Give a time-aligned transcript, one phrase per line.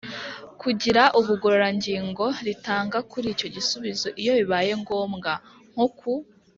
[0.61, 5.31] kugira ubugororangingo ritanga kuri icyo gisubizo iyo bibaye ngombwa.
[5.73, 6.11] Nko ku